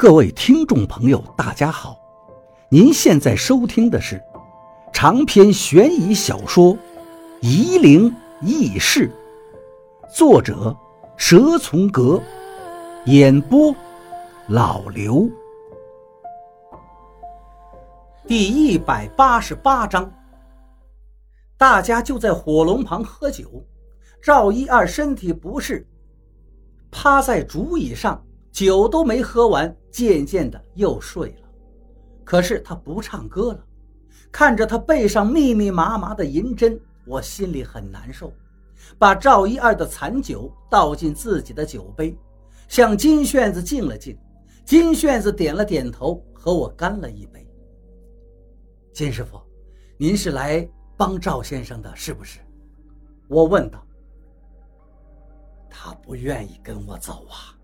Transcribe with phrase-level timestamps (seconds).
[0.00, 1.94] 各位听众朋友，大家好！
[2.70, 4.18] 您现在收听的是
[4.94, 6.72] 长篇悬疑小说
[7.42, 8.10] 《夷陵
[8.40, 9.12] 轶事》，
[10.16, 10.74] 作者
[11.18, 12.18] 蛇从阁，
[13.04, 13.76] 演播
[14.48, 15.28] 老刘。
[18.26, 20.10] 第一百八十八章，
[21.58, 23.62] 大家就在火龙旁喝酒。
[24.22, 25.86] 赵一二身体不适，
[26.90, 28.18] 趴在竹椅上。
[28.50, 31.48] 酒都没喝完，渐渐的又睡了。
[32.24, 33.64] 可是他不唱歌了，
[34.30, 38.32] 看着他背上密密麻麻的银针，我心里很难受。
[38.98, 42.16] 把赵一二的残酒倒进自己的酒杯，
[42.66, 44.18] 向金炫子敬了敬。
[44.64, 47.46] 金炫子点了点头，和我干了一杯。
[48.92, 49.40] 金师傅，
[49.96, 52.40] 您是来帮赵先生的，是不是？
[53.28, 53.84] 我问道。
[55.68, 57.56] 他不愿意跟我走啊。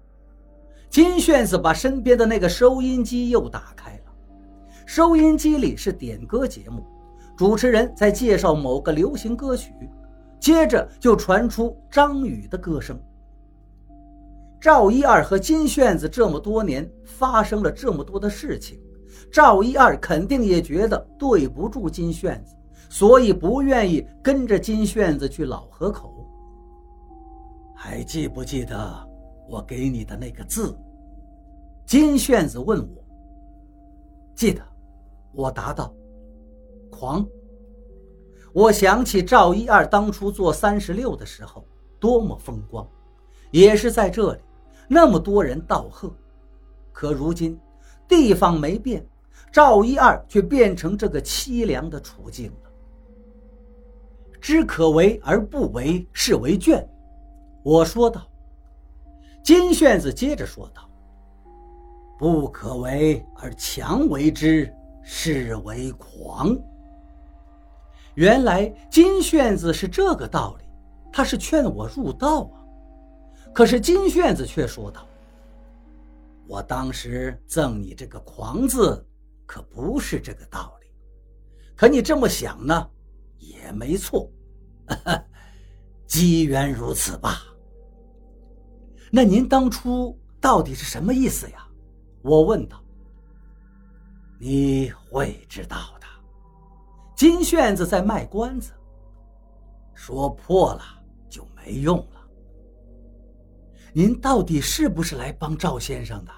[0.97, 4.15] 金炫子把身边的那个收音机又打开了，
[4.87, 6.83] 收音机里是点歌节目，
[7.37, 9.75] 主持人在介绍某个流行歌曲，
[10.41, 12.99] 接着就传出张宇的歌声。
[14.59, 18.81] 赵一二和金炫子这么多年发生了这么多的事情，
[19.31, 22.57] 赵一二肯定也觉得对不住金炫子，
[22.89, 26.27] 所以不愿意跟着金炫子去老河口。
[27.75, 29.07] 还记不记得
[29.47, 30.75] 我给你的那个字？
[31.87, 33.05] 金炫子问我
[34.35, 34.61] ：“记得？”
[35.33, 35.95] 我答道
[36.91, 37.25] ：“狂。”
[38.53, 41.65] 我想起赵一二当初做三十六的时候
[42.01, 42.89] 多么风光，
[43.51, 44.41] 也是在这里，
[44.89, 46.11] 那么多人道贺。
[46.91, 47.59] 可如今
[48.09, 49.07] 地方没变，
[49.53, 52.71] 赵一二却变成这个凄凉的处境了。
[54.41, 56.85] 知可为而不为，是为倦。
[57.63, 58.27] 我说道。
[59.45, 60.86] 金炫子接着说道。
[62.19, 64.73] 不可为而强为之，
[65.03, 66.57] 是为狂。
[68.15, 70.65] 原来金炫子是这个道理，
[71.13, 72.65] 他是劝我入道啊。
[73.53, 75.07] 可是金炫子却说道
[76.49, 79.07] ：“我当时赠你这个‘狂’字，
[79.45, 80.87] 可不是这个道理。
[81.77, 82.91] 可你这么想呢，
[83.39, 84.31] 也没错。
[86.07, 87.43] 机缘如此吧。
[89.11, 91.63] 那您当初到底是什么意思呀？”
[92.27, 92.83] 我问道
[94.41, 96.07] ：“你会知道的。”
[97.15, 98.73] 金炫子在卖关子，
[99.95, 100.83] 说破了
[101.29, 102.21] 就没用了。
[103.93, 106.33] 您到底是不是来帮赵先生的？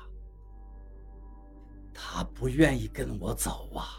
[1.94, 3.96] 他不愿意跟我走啊。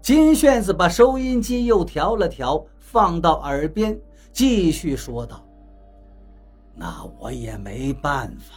[0.00, 4.00] 金炫子把收音机又调了调，放到耳边，
[4.32, 5.46] 继续说道
[6.74, 8.54] ：“那我也没办法。”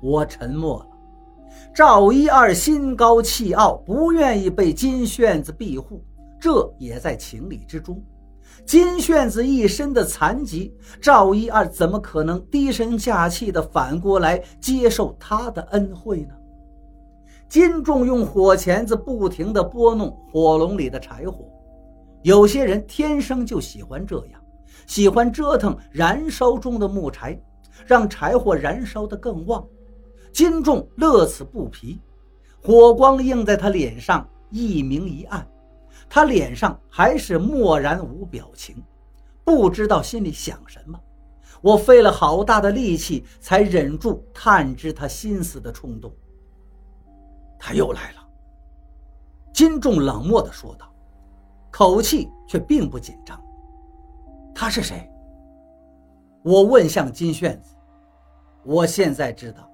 [0.00, 0.86] 我沉默了。
[1.74, 6.02] 赵一二心高气傲，不愿意被金炫子庇护，
[6.40, 8.02] 这也在情理之中。
[8.66, 16.34] 金炫子一身的残疾，赵一二怎么可能低声下气的反过来接受他的恩惠呢？
[17.48, 21.46] 金仲用火钳子不停地拨弄火笼里的柴火，
[22.22, 24.40] 有些人天生就喜欢这样，
[24.86, 27.40] 喜欢折腾燃烧中的木柴，
[27.86, 29.64] 让柴火燃烧得更旺。
[30.32, 32.00] 金仲乐此不疲，
[32.62, 35.46] 火光映在他脸上，一明一暗。
[36.08, 38.82] 他脸上还是漠然无表情，
[39.44, 40.98] 不知道心里想什么。
[41.62, 46.12] 我费了好大的力气，才忍住探知他心思的冲动。
[47.58, 48.26] 他又来了，
[49.52, 50.92] 金仲冷漠地说道，
[51.70, 53.40] 口气却并不紧张。
[54.54, 55.08] 他是谁？
[56.42, 57.76] 我问向金炫子。
[58.64, 59.69] 我现在知道。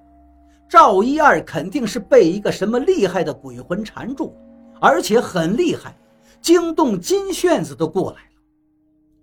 [0.69, 4.35] 赵一二肯定是被一个什么厉害的鬼魂缠住，
[4.81, 5.97] 而且很厉害，
[6.41, 8.43] 惊动金炫子都过来了。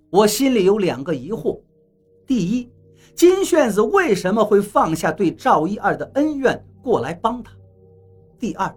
[0.10, 1.60] 我心里有两个疑惑：
[2.26, 2.72] 第一，
[3.14, 7.52] 金炫子为什么会放下对赵一二的恩怨过来帮他？
[8.40, 8.74] 第二，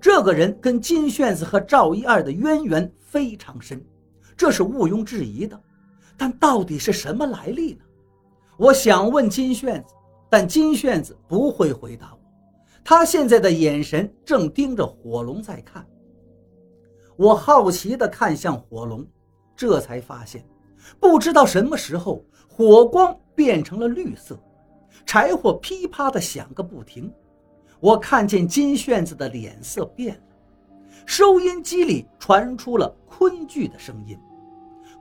[0.00, 3.80] 这个人跟金炫子和赵一二的渊源非常深，
[4.36, 5.58] 这是毋庸置疑的。
[6.16, 7.80] 但到底是什么来历呢？
[8.56, 9.94] 我想问金炫子。
[10.30, 12.17] 但金炫子不会回答我，
[12.90, 15.86] 他现在的眼神正盯着火龙在看。
[17.18, 19.06] 我好奇地看向火龙，
[19.54, 20.42] 这才发现，
[20.98, 24.42] 不知道什么时候火光变成了绿色，
[25.04, 27.12] 柴火噼啪地响个不停。
[27.78, 30.22] 我看见金炫子的脸色变了，
[31.04, 34.18] 收音机里传出了昆剧的声音，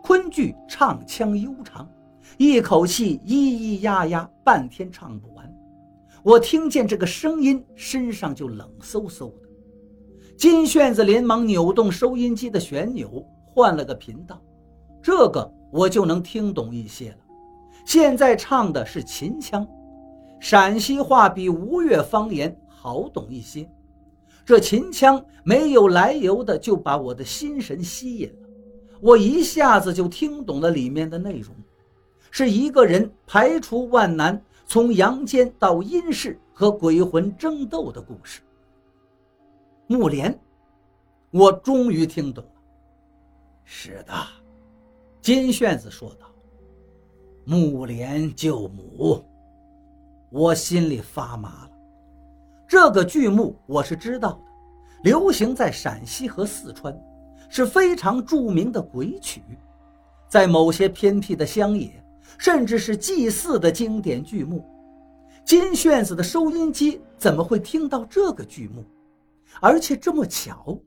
[0.04, 1.89] 昆剧唱腔悠长。
[2.38, 5.56] 一口气咿咿呀呀，半天唱不完。
[6.23, 9.47] 我听见这个声音，身上就冷飕飕的。
[10.35, 14.41] 金炫子连忙扭动收音机的旋钮，换了个频道，
[15.01, 17.17] 这个我就能听懂一些了。
[17.85, 19.65] 现在唱的是秦腔，
[20.39, 23.67] 陕西话比吴越方言好懂一些。
[24.45, 28.49] 这秦腔没有来由的就把我的心神吸引了，
[29.01, 31.55] 我一下子就听懂了里面的内容，
[32.29, 34.41] 是一个人排除万难。
[34.67, 38.41] 从阳间到阴世和鬼魂争斗的故事。
[39.87, 40.37] 木莲，
[41.31, 42.51] 我终于听懂了。
[43.63, 44.13] 是的，
[45.21, 46.27] 金炫子说道
[47.47, 49.23] ：“木莲救母。”
[50.29, 51.71] 我心里发麻了。
[52.67, 54.39] 这个剧目我是知道的，
[55.03, 56.93] 流行在陕西和四川，
[57.47, 59.41] 是非常著名的鬼曲，
[60.27, 62.03] 在某些偏僻的乡野。
[62.38, 64.65] 甚至是祭祀的经典剧目，
[65.45, 68.85] 金炫子的收音机怎么会听到这个剧目？
[69.59, 70.79] 而且这么巧，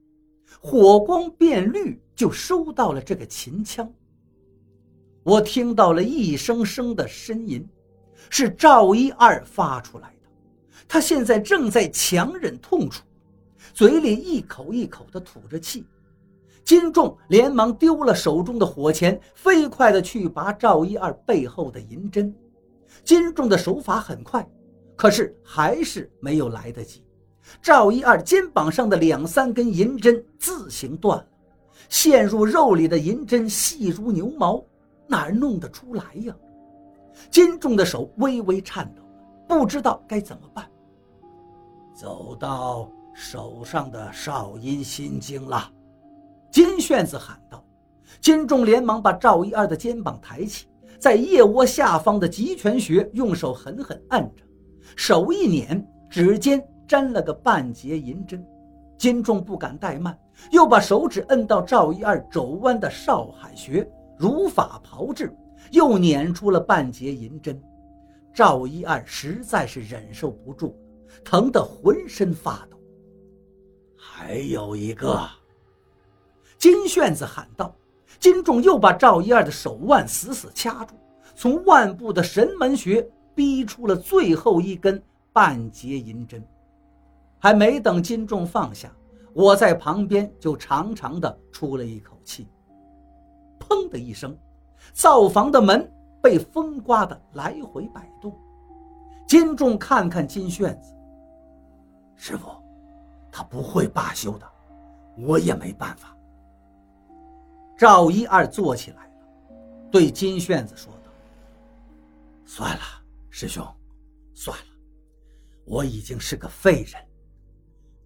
[0.60, 3.90] 火光变绿就收到了这个秦腔。
[5.22, 7.66] 我听到了一声声的呻吟，
[8.28, 10.28] 是赵一二发出来的。
[10.86, 13.02] 他现在正在强忍痛楚，
[13.74, 15.84] 嘴里一口一口地吐着气。
[16.64, 22.32] 金仲连忙丢了手中的火钳，飞快地去拔赵一二背后的银针。
[23.02, 24.46] 金仲的手法很快，
[24.96, 27.04] 可是还是没有来得及。
[27.60, 31.26] 赵一二肩膀上的两三根银针自行断了，
[31.88, 34.62] 陷入肉里的银针细如牛毛，
[35.08, 36.34] 哪弄得出来呀？
[37.30, 39.02] 金仲的手微微颤抖，
[39.48, 40.70] 不知道该怎么办。
[41.94, 45.70] 走到手上的少阴心经了。
[46.50, 47.64] 金炫子喊道
[48.20, 50.66] ：“金仲连忙把赵一二的肩膀抬起，
[50.98, 54.42] 在腋窝下方的极泉穴用手狠狠按着，
[54.96, 58.44] 手一捻，指尖沾了个半截银针。
[58.98, 60.18] 金仲不敢怠慢，
[60.50, 63.88] 又把手指摁到赵一二肘弯的少海穴，
[64.18, 65.32] 如法炮制，
[65.70, 67.58] 又捻出了半截银针。
[68.34, 70.76] 赵一二实在是忍受不住，
[71.24, 72.76] 疼得浑身发抖。
[73.96, 75.26] 还有一个。”
[76.60, 77.74] 金炫子喊道
[78.20, 80.94] ：“金仲又把赵一二的手腕死死掐住，
[81.34, 83.02] 从腕部的神门穴
[83.34, 85.02] 逼出了最后一根
[85.32, 86.46] 半截银针。
[87.38, 88.92] 还没等金仲放下，
[89.32, 92.46] 我在旁边就长长的出了一口气。
[93.58, 94.36] 砰的一声，
[94.92, 95.90] 灶房的门
[96.20, 98.38] 被风刮得来回摆动。
[99.26, 100.92] 金仲看看金炫子，
[102.16, 102.50] 师傅，
[103.32, 104.46] 他不会罢休的，
[105.16, 106.14] 我也没办法。”
[107.80, 109.12] 赵一二坐起来了，
[109.90, 111.10] 对金炫子说道
[112.44, 112.82] ：“算了，
[113.30, 113.66] 师兄，
[114.34, 114.64] 算了，
[115.64, 117.02] 我已经是个废人，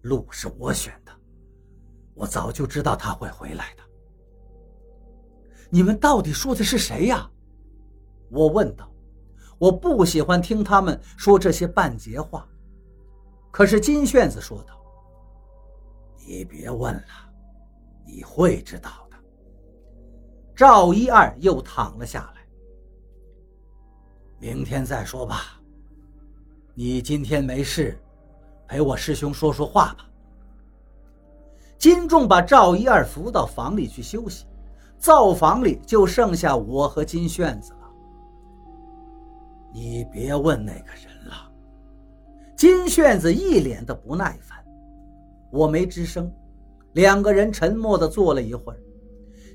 [0.03, 1.11] 路是我选的，
[2.13, 3.83] 我早就知道他会回来的。
[5.69, 7.29] 你们到底说的是谁呀？”
[8.31, 8.89] 我问道。
[9.57, 12.47] 我不喜欢听他们说这些半截话，
[13.51, 14.81] 可是金炫子说道
[16.25, 17.33] ：“你别问了，
[18.05, 18.89] 你会知道。”
[20.55, 22.41] 赵一二又躺了下来。
[24.39, 25.59] 明天再说吧。
[26.73, 27.97] 你今天没事，
[28.67, 30.09] 陪我师兄说说话吧。
[31.77, 34.45] 金仲把赵一二扶到房里去休息，
[34.97, 37.91] 灶房里就剩下我和金炫子了。
[39.73, 41.51] 你别问那个人了。
[42.55, 44.57] 金炫子一脸的不耐烦。
[45.51, 46.31] 我没吱声，
[46.93, 48.79] 两个人沉默的坐了一会儿。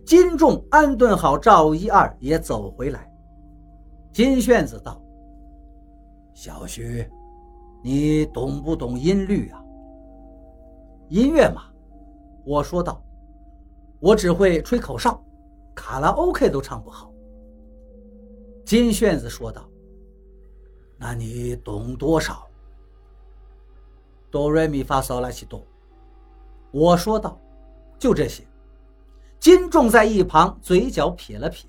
[0.05, 3.09] 金仲安顿好赵一二，也走回来。
[4.13, 5.01] 金炫子道
[6.35, 7.09] ：“小徐，
[7.83, 9.65] 你懂不懂音律啊？
[11.09, 11.63] 音乐嘛。”
[12.45, 13.01] 我说道
[14.01, 15.23] ：“我只会吹口哨，
[15.75, 17.13] 卡拉 OK 都唱不好。”
[18.67, 19.69] 金炫子说道
[20.99, 22.47] ：“那你懂多少？”
[24.31, 25.65] 哆瑞咪发嗦拉西哆。
[26.73, 27.39] 我说道
[27.99, 28.43] ：“就这些。”
[29.41, 31.67] 金仲在一旁嘴角撇了撇，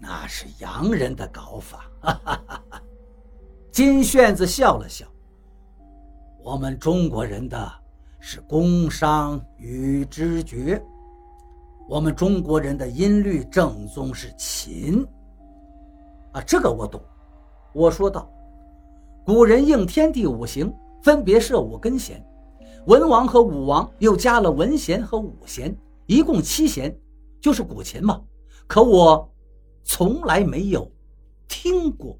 [0.00, 1.84] 那是洋人的搞法。
[2.00, 2.82] 哈哈哈哈
[3.70, 5.06] 金炫子笑了笑，
[6.42, 7.70] 我们中国人的
[8.20, 10.82] 是工商与知觉，
[11.86, 15.06] 我们中国人的音律正宗是琴。
[16.32, 16.98] 啊，这个我懂。
[17.74, 18.26] 我说道，
[19.26, 22.24] 古人应天地五行，分别设五根弦，
[22.86, 25.76] 文王和武王又加了文弦和武弦。
[26.08, 26.98] 一共七弦，
[27.38, 28.24] 就是古琴嘛。
[28.66, 29.30] 可我
[29.84, 30.90] 从来没有
[31.46, 32.18] 听过。